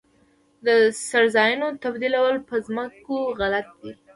[0.65, 0.67] د
[1.09, 3.93] څړځایونو تبدیلول په ځمکو غلط دي.